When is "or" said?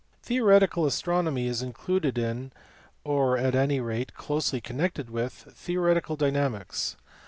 3.03-3.37